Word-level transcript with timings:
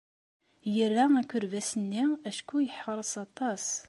Yerra 0.75 1.05
akerbas-nni 1.21 2.03
acku 2.29 2.57
yeḥṛes 2.61 3.13
aṭas. 3.25 3.65